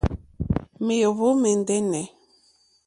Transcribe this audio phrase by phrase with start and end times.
[0.85, 2.05] Mèóhwò mɛ̀ndɛ́nɛ̀.